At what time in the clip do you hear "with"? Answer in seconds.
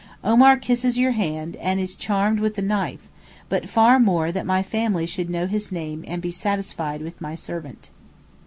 2.39-2.55, 7.03-7.21